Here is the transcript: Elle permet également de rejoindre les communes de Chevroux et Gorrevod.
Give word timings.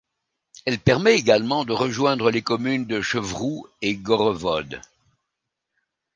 Elle 0.65 0.79
permet 0.79 1.13
également 1.13 1.63
de 1.63 1.73
rejoindre 1.73 2.31
les 2.31 2.41
communes 2.41 2.87
de 2.87 3.01
Chevroux 3.01 3.67
et 3.83 3.93
Gorrevod. 3.93 4.81